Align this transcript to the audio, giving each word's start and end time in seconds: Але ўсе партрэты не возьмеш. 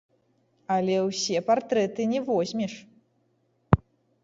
Але 0.75 0.95
ўсе 1.07 1.37
партрэты 1.51 2.01
не 2.15 2.19
возьмеш. 2.33 2.73